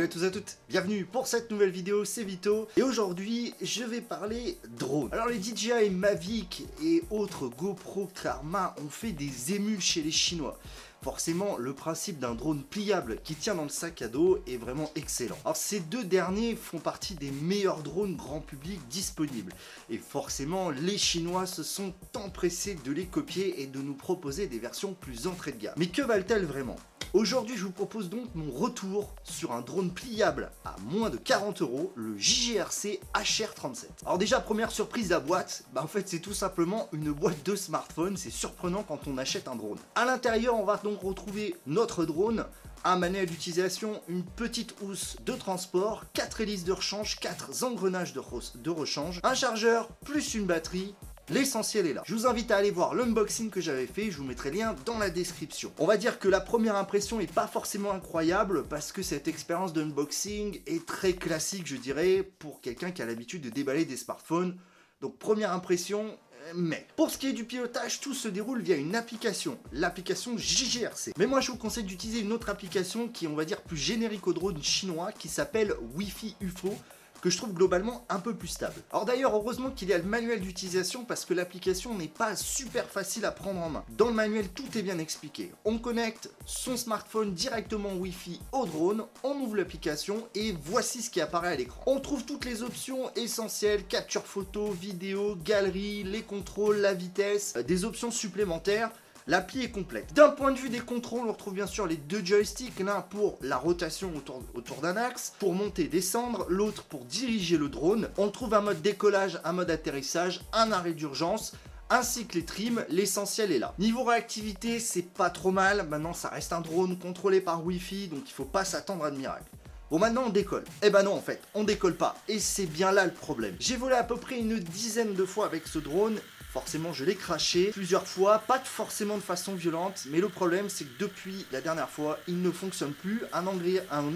Salut 0.00 0.08
à 0.08 0.12
tous 0.14 0.22
et 0.22 0.26
à 0.28 0.30
toutes, 0.30 0.56
bienvenue 0.70 1.04
pour 1.04 1.26
cette 1.26 1.50
nouvelle 1.50 1.68
vidéo, 1.68 2.06
c'est 2.06 2.24
Vito 2.24 2.68
et 2.74 2.82
aujourd'hui 2.82 3.52
je 3.60 3.84
vais 3.84 4.00
parler 4.00 4.56
drone. 4.78 5.10
Alors 5.12 5.26
les 5.26 5.42
DJI 5.42 5.90
Mavic 5.90 6.64
et 6.82 7.02
autres 7.10 7.48
GoPro 7.48 8.08
Karma 8.22 8.74
ont 8.82 8.88
fait 8.88 9.12
des 9.12 9.52
émules 9.52 9.82
chez 9.82 10.00
les 10.00 10.10
Chinois. 10.10 10.58
Forcément, 11.02 11.58
le 11.58 11.74
principe 11.74 12.18
d'un 12.18 12.34
drone 12.34 12.62
pliable 12.62 13.18
qui 13.24 13.34
tient 13.34 13.54
dans 13.54 13.64
le 13.64 13.68
sac 13.68 14.00
à 14.00 14.08
dos 14.08 14.38
est 14.46 14.56
vraiment 14.56 14.90
excellent. 14.94 15.36
Alors 15.44 15.56
ces 15.56 15.80
deux 15.80 16.04
derniers 16.04 16.56
font 16.56 16.78
partie 16.78 17.14
des 17.14 17.30
meilleurs 17.30 17.82
drones 17.82 18.16
grand 18.16 18.40
public 18.40 18.80
disponibles. 18.88 19.52
Et 19.90 19.98
forcément, 19.98 20.70
les 20.70 20.96
Chinois 20.96 21.44
se 21.44 21.62
sont 21.62 21.92
empressés 22.16 22.78
de 22.86 22.92
les 22.92 23.04
copier 23.04 23.60
et 23.60 23.66
de 23.66 23.80
nous 23.80 23.94
proposer 23.94 24.46
des 24.46 24.60
versions 24.60 24.94
plus 24.94 25.26
entrée 25.26 25.52
de 25.52 25.58
gamme. 25.58 25.74
Mais 25.76 25.88
que 25.88 26.00
valent-elles 26.00 26.46
vraiment? 26.46 26.76
Aujourd'hui, 27.12 27.56
je 27.56 27.64
vous 27.64 27.72
propose 27.72 28.08
donc 28.08 28.32
mon 28.36 28.52
retour 28.52 29.12
sur 29.24 29.50
un 29.50 29.62
drone 29.62 29.90
pliable 29.90 30.52
à 30.64 30.76
moins 30.92 31.10
de 31.10 31.16
40 31.16 31.60
euros, 31.60 31.92
le 31.96 32.16
JGRC 32.16 33.00
HR37. 33.14 33.86
Alors 34.06 34.16
déjà, 34.16 34.38
première 34.38 34.70
surprise, 34.70 35.10
la 35.10 35.18
boîte, 35.18 35.64
bah 35.72 35.82
en 35.82 35.88
fait 35.88 36.08
c'est 36.08 36.20
tout 36.20 36.34
simplement 36.34 36.88
une 36.92 37.10
boîte 37.10 37.44
de 37.44 37.56
smartphone, 37.56 38.16
c'est 38.16 38.30
surprenant 38.30 38.84
quand 38.84 39.08
on 39.08 39.18
achète 39.18 39.48
un 39.48 39.56
drone. 39.56 39.78
À 39.96 40.04
l'intérieur, 40.04 40.54
on 40.54 40.64
va 40.64 40.76
donc 40.76 41.00
retrouver 41.02 41.56
notre 41.66 42.04
drone, 42.04 42.44
un 42.84 42.96
manuel 42.96 43.26
d'utilisation, 43.26 44.00
une 44.06 44.22
petite 44.22 44.76
housse 44.80 45.16
de 45.26 45.32
transport, 45.32 46.04
4 46.12 46.42
hélices 46.42 46.64
de 46.64 46.72
rechange, 46.72 47.18
4 47.18 47.64
engrenages 47.64 48.12
de, 48.12 48.22
de 48.54 48.70
rechange, 48.70 49.18
un 49.24 49.34
chargeur, 49.34 49.88
plus 50.04 50.34
une 50.34 50.46
batterie, 50.46 50.94
L'essentiel 51.30 51.86
est 51.86 51.92
là. 51.92 52.02
Je 52.06 52.14
vous 52.14 52.26
invite 52.26 52.50
à 52.50 52.56
aller 52.56 52.72
voir 52.72 52.92
l'unboxing 52.92 53.50
que 53.50 53.60
j'avais 53.60 53.86
fait, 53.86 54.10
je 54.10 54.18
vous 54.18 54.24
mettrai 54.24 54.50
le 54.50 54.56
lien 54.56 54.74
dans 54.84 54.98
la 54.98 55.10
description. 55.10 55.72
On 55.78 55.86
va 55.86 55.96
dire 55.96 56.18
que 56.18 56.26
la 56.26 56.40
première 56.40 56.74
impression 56.74 57.18
n'est 57.18 57.28
pas 57.28 57.46
forcément 57.46 57.92
incroyable 57.92 58.64
parce 58.64 58.90
que 58.90 59.02
cette 59.02 59.28
expérience 59.28 59.72
d'unboxing 59.72 60.60
est 60.66 60.84
très 60.84 61.12
classique, 61.12 61.68
je 61.68 61.76
dirais, 61.76 62.28
pour 62.40 62.60
quelqu'un 62.60 62.90
qui 62.90 63.00
a 63.00 63.06
l'habitude 63.06 63.42
de 63.42 63.50
déballer 63.50 63.84
des 63.84 63.96
smartphones. 63.96 64.58
Donc 65.00 65.18
première 65.18 65.52
impression, 65.52 66.18
mais 66.56 66.84
pour 66.96 67.10
ce 67.10 67.16
qui 67.16 67.28
est 67.28 67.32
du 67.32 67.44
pilotage, 67.44 68.00
tout 68.00 68.14
se 68.14 68.26
déroule 68.26 68.60
via 68.60 68.74
une 68.74 68.96
application, 68.96 69.56
l'application 69.72 70.36
JGRC. 70.36 71.12
Mais 71.16 71.26
moi 71.26 71.40
je 71.40 71.52
vous 71.52 71.58
conseille 71.58 71.84
d'utiliser 71.84 72.20
une 72.20 72.32
autre 72.32 72.48
application 72.48 73.06
qui 73.06 73.26
est 73.26 73.28
on 73.28 73.36
va 73.36 73.44
dire 73.44 73.60
plus 73.62 73.76
générique 73.76 74.26
au 74.26 74.32
drone 74.32 74.60
chinois 74.60 75.12
qui 75.12 75.28
s'appelle 75.28 75.74
Wi-Fi 75.94 76.34
UFO 76.40 76.74
que 77.20 77.30
je 77.30 77.36
trouve 77.36 77.52
globalement 77.52 78.04
un 78.08 78.18
peu 78.18 78.34
plus 78.34 78.48
stable. 78.48 78.80
Alors 78.92 79.04
d'ailleurs, 79.04 79.34
heureusement 79.34 79.70
qu'il 79.70 79.88
y 79.88 79.92
a 79.92 79.98
le 79.98 80.04
manuel 80.04 80.40
d'utilisation 80.40 81.04
parce 81.04 81.24
que 81.24 81.34
l'application 81.34 81.94
n'est 81.94 82.08
pas 82.08 82.36
super 82.36 82.86
facile 82.86 83.24
à 83.24 83.30
prendre 83.30 83.60
en 83.60 83.70
main. 83.70 83.84
Dans 83.96 84.08
le 84.08 84.14
manuel, 84.14 84.48
tout 84.48 84.76
est 84.76 84.82
bien 84.82 84.98
expliqué. 84.98 85.52
On 85.64 85.78
connecte 85.78 86.30
son 86.46 86.76
smartphone 86.76 87.34
directement 87.34 87.94
Wi-Fi 87.94 88.40
au 88.52 88.66
drone, 88.66 89.04
on 89.22 89.34
ouvre 89.40 89.56
l'application 89.56 90.26
et 90.34 90.54
voici 90.64 91.02
ce 91.02 91.10
qui 91.10 91.20
apparaît 91.20 91.52
à 91.52 91.56
l'écran. 91.56 91.82
On 91.86 92.00
trouve 92.00 92.24
toutes 92.24 92.44
les 92.44 92.62
options 92.62 93.10
essentielles, 93.16 93.84
capture 93.86 94.26
photo, 94.26 94.70
vidéo, 94.70 95.36
galerie, 95.44 96.04
les 96.04 96.22
contrôles, 96.22 96.78
la 96.78 96.94
vitesse, 96.94 97.54
euh, 97.56 97.62
des 97.62 97.84
options 97.84 98.10
supplémentaires 98.10 98.90
L'appli 99.30 99.62
est 99.62 99.70
complète. 99.70 100.12
D'un 100.12 100.30
point 100.30 100.50
de 100.50 100.58
vue 100.58 100.70
des 100.70 100.80
contrôles, 100.80 101.28
on 101.28 101.32
retrouve 101.32 101.54
bien 101.54 101.68
sûr 101.68 101.86
les 101.86 101.94
deux 101.94 102.20
joysticks, 102.24 102.80
l'un 102.80 103.00
pour 103.00 103.38
la 103.42 103.58
rotation 103.58 104.12
autour, 104.16 104.80
d'un 104.82 104.96
axe, 104.96 105.34
pour 105.38 105.54
monter 105.54 105.82
et 105.82 105.86
descendre, 105.86 106.46
l'autre 106.48 106.82
pour 106.82 107.04
diriger 107.04 107.56
le 107.56 107.68
drone. 107.68 108.08
On 108.18 108.28
trouve 108.30 108.54
un 108.54 108.60
mode 108.60 108.82
décollage, 108.82 109.38
un 109.44 109.52
mode 109.52 109.70
atterrissage, 109.70 110.40
un 110.52 110.72
arrêt 110.72 110.94
d'urgence, 110.94 111.52
ainsi 111.90 112.26
que 112.26 112.34
les 112.34 112.44
trims, 112.44 112.84
l'essentiel 112.88 113.52
est 113.52 113.60
là. 113.60 113.72
Niveau 113.78 114.02
réactivité, 114.02 114.80
c'est 114.80 115.06
pas 115.08 115.30
trop 115.30 115.52
mal, 115.52 115.86
maintenant 115.86 116.12
ça 116.12 116.30
reste 116.30 116.52
un 116.52 116.60
drone 116.60 116.98
contrôlé 116.98 117.40
par 117.40 117.64
Wi-Fi, 117.64 118.08
donc 118.08 118.22
il 118.26 118.32
faut 118.32 118.44
pas 118.44 118.64
s'attendre 118.64 119.04
à 119.04 119.12
de 119.12 119.16
miracle. 119.16 119.44
Bon 119.92 120.00
maintenant 120.00 120.24
on 120.26 120.30
décolle. 120.30 120.64
Eh 120.82 120.90
ben 120.90 121.04
non 121.04 121.14
en 121.14 121.20
fait, 121.20 121.40
on 121.54 121.62
décolle 121.62 121.96
pas. 121.96 122.16
Et 122.26 122.40
c'est 122.40 122.66
bien 122.66 122.90
là 122.90 123.04
le 123.04 123.12
problème. 123.12 123.54
J'ai 123.60 123.76
volé 123.76 123.94
à 123.94 124.02
peu 124.02 124.16
près 124.16 124.40
une 124.40 124.58
dizaine 124.58 125.14
de 125.14 125.24
fois 125.24 125.46
avec 125.46 125.68
ce 125.68 125.78
drone 125.78 126.18
Forcément, 126.52 126.92
je 126.92 127.04
l'ai 127.04 127.14
craché 127.14 127.70
plusieurs 127.70 128.08
fois, 128.08 128.40
pas 128.40 128.58
forcément 128.58 129.16
de 129.16 129.22
façon 129.22 129.54
violente, 129.54 130.02
mais 130.10 130.20
le 130.20 130.28
problème, 130.28 130.68
c'est 130.68 130.84
que 130.84 130.98
depuis 130.98 131.46
la 131.52 131.60
dernière 131.60 131.88
fois, 131.88 132.18
il 132.26 132.42
ne 132.42 132.50
fonctionne 132.50 132.92
plus. 132.92 133.22
Un, 133.32 133.46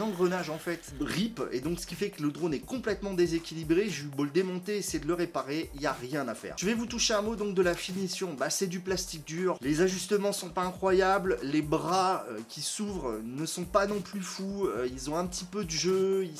engrenage, 0.00 0.50
en 0.50 0.58
fait, 0.58 0.92
rip, 1.00 1.40
et 1.52 1.60
donc 1.60 1.78
ce 1.78 1.86
qui 1.86 1.94
fait 1.94 2.10
que 2.10 2.22
le 2.22 2.30
drone 2.30 2.52
est 2.52 2.58
complètement 2.58 3.14
déséquilibré. 3.14 3.88
J'ai 3.88 4.02
eu 4.02 4.06
beau 4.06 4.24
le 4.24 4.30
démonter, 4.30 4.78
essayer 4.78 4.98
de 4.98 5.06
le 5.06 5.14
réparer, 5.14 5.70
il 5.74 5.80
n'y 5.80 5.86
a 5.86 5.92
rien 5.92 6.26
à 6.26 6.34
faire. 6.34 6.56
Je 6.58 6.66
vais 6.66 6.74
vous 6.74 6.86
toucher 6.86 7.14
un 7.14 7.22
mot 7.22 7.36
donc 7.36 7.54
de 7.54 7.62
la 7.62 7.74
finition. 7.74 8.34
Bah, 8.34 8.50
c'est 8.50 8.66
du 8.66 8.80
plastique 8.80 9.24
dur. 9.24 9.56
Les 9.60 9.80
ajustements 9.80 10.32
sont 10.32 10.50
pas 10.50 10.62
incroyables. 10.62 11.38
Les 11.42 11.62
bras 11.62 12.24
euh, 12.30 12.40
qui 12.48 12.62
s'ouvrent 12.62 13.20
ne 13.24 13.46
sont 13.46 13.64
pas 13.64 13.86
non 13.86 14.00
plus 14.00 14.20
fous. 14.20 14.66
Euh, 14.66 14.88
ils 14.90 15.08
ont 15.08 15.16
un 15.16 15.26
petit 15.26 15.44
peu 15.44 15.64
de 15.64 15.70
jeu. 15.70 16.24
Il, 16.24 16.36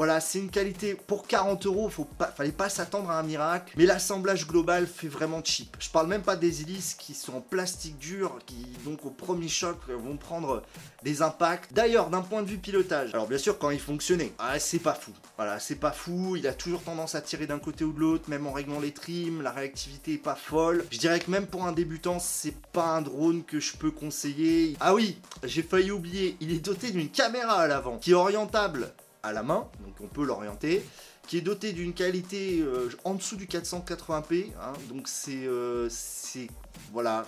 voilà, 0.00 0.18
c'est 0.18 0.38
une 0.38 0.48
qualité 0.48 0.94
pour 0.94 1.26
40 1.26 1.66
euros, 1.66 1.90
faut 1.90 2.06
pas, 2.06 2.28
fallait 2.28 2.52
pas 2.52 2.70
s'attendre 2.70 3.10
à 3.10 3.18
un 3.18 3.22
miracle. 3.22 3.74
Mais 3.76 3.84
l'assemblage 3.84 4.46
global 4.46 4.86
fait 4.86 5.08
vraiment 5.08 5.42
cheap. 5.44 5.76
Je 5.78 5.90
parle 5.90 6.06
même 6.06 6.22
pas 6.22 6.36
des 6.36 6.62
hélices 6.62 6.94
qui 6.94 7.12
sont 7.12 7.34
en 7.34 7.42
plastique 7.42 7.98
dur, 7.98 8.38
qui 8.46 8.64
donc 8.86 9.04
au 9.04 9.10
premier 9.10 9.48
choc 9.48 9.76
vont 9.90 10.16
prendre 10.16 10.62
des 11.02 11.20
impacts. 11.20 11.74
D'ailleurs, 11.74 12.08
d'un 12.08 12.22
point 12.22 12.42
de 12.42 12.48
vue 12.48 12.56
pilotage, 12.56 13.12
alors 13.12 13.26
bien 13.26 13.36
sûr 13.36 13.58
quand 13.58 13.68
il 13.68 13.78
fonctionnait, 13.78 14.32
ah, 14.38 14.58
c'est 14.58 14.78
pas 14.78 14.94
fou. 14.94 15.12
Voilà, 15.36 15.60
c'est 15.60 15.74
pas 15.74 15.92
fou. 15.92 16.34
Il 16.34 16.46
a 16.46 16.54
toujours 16.54 16.82
tendance 16.82 17.14
à 17.14 17.20
tirer 17.20 17.46
d'un 17.46 17.58
côté 17.58 17.84
ou 17.84 17.92
de 17.92 18.00
l'autre, 18.00 18.30
même 18.30 18.46
en 18.46 18.52
réglant 18.52 18.80
les 18.80 18.92
trims. 18.92 19.42
La 19.42 19.52
réactivité 19.52 20.14
est 20.14 20.16
pas 20.16 20.34
folle. 20.34 20.82
Je 20.90 20.98
dirais 20.98 21.20
que 21.20 21.30
même 21.30 21.46
pour 21.46 21.66
un 21.66 21.72
débutant, 21.72 22.20
c'est 22.20 22.56
pas 22.72 22.86
un 22.86 23.02
drone 23.02 23.44
que 23.44 23.60
je 23.60 23.76
peux 23.76 23.90
conseiller. 23.90 24.78
Ah 24.80 24.94
oui, 24.94 25.18
j'ai 25.44 25.62
failli 25.62 25.90
oublier. 25.90 26.38
Il 26.40 26.54
est 26.54 26.64
doté 26.64 26.90
d'une 26.90 27.10
caméra 27.10 27.60
à 27.60 27.66
l'avant 27.66 27.98
qui 27.98 28.12
est 28.12 28.14
orientable 28.14 28.94
à 29.22 29.32
la 29.32 29.42
main, 29.42 29.68
donc 29.80 29.94
on 30.00 30.06
peut 30.06 30.24
l'orienter, 30.24 30.84
qui 31.26 31.38
est 31.38 31.42
doté 31.42 31.72
d'une 31.72 31.92
qualité 31.92 32.60
euh, 32.60 32.88
en 33.04 33.14
dessous 33.14 33.36
du 33.36 33.46
480p, 33.46 34.46
hein, 34.60 34.72
donc 34.88 35.08
c'est, 35.08 35.46
euh, 35.46 35.88
voilà, 36.92 37.26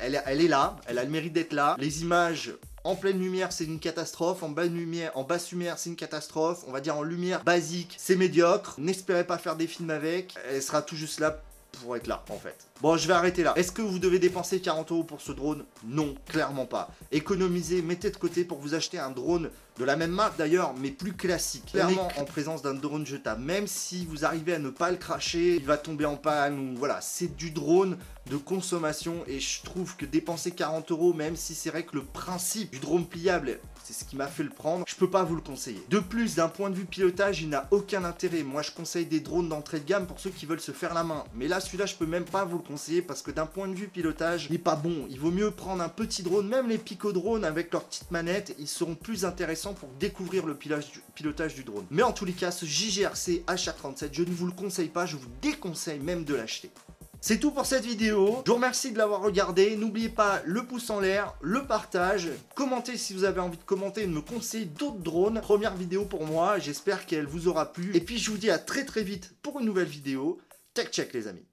elle, 0.00 0.22
elle, 0.26 0.40
est 0.40 0.48
là, 0.48 0.76
elle 0.86 0.98
a 0.98 1.04
le 1.04 1.10
mérite 1.10 1.32
d'être 1.32 1.52
là. 1.52 1.76
Les 1.78 2.02
images 2.02 2.54
en 2.84 2.96
pleine 2.96 3.18
lumière, 3.18 3.50
c'est 3.50 3.64
une 3.64 3.80
catastrophe. 3.80 4.42
En, 4.42 4.54
lumière, 4.62 5.10
en 5.14 5.24
basse 5.24 5.50
lumière, 5.50 5.78
c'est 5.78 5.88
une 5.88 5.96
catastrophe. 5.96 6.64
On 6.68 6.72
va 6.72 6.80
dire 6.80 6.96
en 6.96 7.02
lumière 7.02 7.42
basique, 7.42 7.94
c'est 7.98 8.14
médiocre. 8.14 8.74
N'espérez 8.78 9.26
pas 9.26 9.38
faire 9.38 9.56
des 9.56 9.66
films 9.66 9.88
avec. 9.88 10.34
Elle 10.50 10.62
sera 10.62 10.82
tout 10.82 10.94
juste 10.94 11.18
là 11.18 11.42
pour 11.84 11.96
être 11.96 12.06
là, 12.06 12.24
en 12.30 12.38
fait. 12.38 12.66
Bon, 12.80 12.96
je 12.96 13.06
vais 13.06 13.12
arrêter 13.12 13.42
là. 13.42 13.52
Est-ce 13.56 13.70
que 13.70 13.82
vous 13.82 13.98
devez 13.98 14.18
dépenser 14.18 14.60
40 14.60 14.90
euros 14.90 15.04
pour 15.04 15.20
ce 15.20 15.32
drone? 15.32 15.64
Non, 15.84 16.14
clairement 16.26 16.64
pas. 16.64 16.90
Économisez, 17.12 17.82
mettez 17.82 18.10
de 18.10 18.16
côté 18.16 18.44
pour 18.44 18.58
vous 18.58 18.74
acheter 18.74 18.98
un 18.98 19.10
drone 19.10 19.50
de 19.78 19.84
la 19.84 19.96
même 19.96 20.12
marque 20.12 20.38
d'ailleurs, 20.38 20.72
mais 20.80 20.90
plus 20.90 21.12
classique. 21.12 21.72
Clairement 21.72 22.08
en 22.16 22.24
présence 22.24 22.62
d'un 22.62 22.74
drone 22.74 23.04
jetable. 23.04 23.42
Même 23.42 23.66
si 23.66 24.06
vous 24.06 24.24
arrivez 24.24 24.54
à 24.54 24.58
ne 24.58 24.70
pas 24.70 24.90
le 24.90 24.96
cracher, 24.96 25.56
il 25.56 25.64
va 25.64 25.76
tomber 25.76 26.06
en 26.06 26.16
panne 26.16 26.58
ou 26.58 26.76
voilà, 26.78 27.00
c'est 27.02 27.36
du 27.36 27.50
drone 27.50 27.98
de 28.30 28.36
consommation 28.36 29.24
et 29.26 29.40
je 29.40 29.62
trouve 29.62 29.96
que 29.96 30.06
dépenser 30.06 30.52
40 30.52 30.90
euros, 30.90 31.12
même 31.12 31.36
si 31.36 31.54
c'est 31.54 31.70
vrai 31.70 31.82
que 31.84 31.96
le 31.96 32.02
principe 32.02 32.70
du 32.70 32.78
drone 32.78 33.04
pliable, 33.04 33.58
c'est 33.84 33.92
ce 33.92 34.04
qui 34.04 34.16
m'a 34.16 34.26
fait 34.26 34.42
le 34.42 34.50
prendre, 34.50 34.84
je 34.88 34.96
peux 34.96 35.10
pas 35.10 35.24
vous 35.24 35.34
le 35.34 35.42
conseiller. 35.42 35.82
De 35.90 35.98
plus, 35.98 36.34
d'un 36.34 36.48
point 36.48 36.70
de 36.70 36.74
vue 36.74 36.86
pilotage, 36.86 37.42
il 37.42 37.50
n'a 37.50 37.68
aucun 37.70 38.04
intérêt. 38.04 38.42
Moi, 38.42 38.62
je 38.62 38.70
conseille 38.70 39.04
des 39.04 39.20
drones 39.20 39.50
d'entrée 39.50 39.80
de 39.80 39.84
gamme 39.84 40.06
pour 40.06 40.18
ceux 40.18 40.30
qui 40.30 40.46
veulent 40.46 40.60
se 40.60 40.72
faire 40.72 40.94
la 40.94 41.04
main. 41.04 41.24
Mais 41.34 41.48
là, 41.48 41.60
celui-là, 41.60 41.84
je 41.84 41.94
peux 41.94 42.06
même 42.06 42.24
pas 42.24 42.46
vous 42.46 42.56
le 42.56 42.62
conseiller 42.62 43.02
parce 43.02 43.20
que 43.20 43.30
d'un 43.30 43.46
point 43.46 43.68
de 43.68 43.74
vue 43.74 43.88
pilotage, 43.88 44.46
il 44.46 44.52
n'est 44.52 44.58
pas 44.58 44.76
bon. 44.76 45.06
Il 45.10 45.20
vaut 45.20 45.30
mieux 45.30 45.50
prendre 45.50 45.82
un 45.82 45.90
petit 45.90 46.22
drone, 46.22 46.48
même 46.48 46.68
les 46.68 46.78
pico-drones 46.78 47.44
avec 47.44 47.72
leur 47.72 47.84
petite 47.84 48.10
manette, 48.10 48.54
ils 48.58 48.68
seront 48.68 48.94
plus 48.94 49.26
intéressants 49.26 49.74
pour 49.74 49.90
découvrir 50.00 50.46
le 50.46 50.54
pilotage 50.54 51.54
du 51.54 51.64
drone. 51.64 51.84
Mais 51.90 52.02
en 52.02 52.12
tous 52.12 52.24
les 52.24 52.32
cas, 52.32 52.50
ce 52.50 52.64
JGRC 52.64 53.44
HR37, 53.46 54.08
je 54.12 54.22
ne 54.22 54.30
vous 54.30 54.46
le 54.46 54.52
conseille 54.52 54.88
pas, 54.88 55.04
je 55.04 55.16
vous 55.16 55.28
déconseille 55.42 56.00
même 56.00 56.24
de 56.24 56.34
l'acheter. 56.34 56.70
C'est 57.26 57.38
tout 57.38 57.52
pour 57.52 57.64
cette 57.64 57.86
vidéo. 57.86 58.42
Je 58.44 58.50
vous 58.50 58.56
remercie 58.56 58.92
de 58.92 58.98
l'avoir 58.98 59.22
regardé. 59.22 59.78
N'oubliez 59.78 60.10
pas 60.10 60.42
le 60.44 60.62
pouce 60.66 60.90
en 60.90 61.00
l'air, 61.00 61.34
le 61.40 61.64
partage. 61.64 62.28
Commentez 62.54 62.98
si 62.98 63.14
vous 63.14 63.24
avez 63.24 63.40
envie 63.40 63.56
de 63.56 63.62
commenter 63.62 64.02
et 64.02 64.06
de 64.06 64.12
me 64.12 64.20
conseiller 64.20 64.66
d'autres 64.66 64.98
drones. 64.98 65.40
Première 65.40 65.74
vidéo 65.74 66.04
pour 66.04 66.26
moi. 66.26 66.58
J'espère 66.58 67.06
qu'elle 67.06 67.24
vous 67.24 67.48
aura 67.48 67.72
plu. 67.72 67.96
Et 67.96 68.02
puis 68.02 68.18
je 68.18 68.30
vous 68.30 68.36
dis 68.36 68.50
à 68.50 68.58
très 68.58 68.84
très 68.84 69.02
vite 69.02 69.32
pour 69.40 69.58
une 69.58 69.64
nouvelle 69.64 69.88
vidéo. 69.88 70.38
Tech 70.74 70.90
check 70.90 71.14
les 71.14 71.26
amis. 71.26 71.46